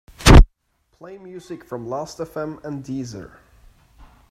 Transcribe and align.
Play 0.93 1.19
music 1.19 1.63
from 1.63 1.85
Lastfm 1.85 2.65
and 2.65 2.83
Deezer. 2.83 3.33